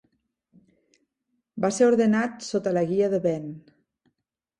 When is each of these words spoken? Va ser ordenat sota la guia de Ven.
Va 1.65 1.69
ser 1.75 1.89
ordenat 1.89 2.39
sota 2.47 2.73
la 2.79 2.83
guia 2.93 3.11
de 3.13 3.21
Ven. 3.27 3.45